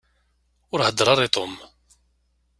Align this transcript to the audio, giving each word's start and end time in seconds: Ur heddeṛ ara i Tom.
Ur 0.73 0.79
heddeṛ 0.83 1.07
ara 1.09 1.27
i 1.27 1.29
Tom. 1.35 1.53